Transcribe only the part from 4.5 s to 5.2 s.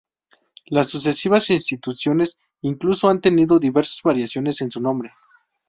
en su nombre.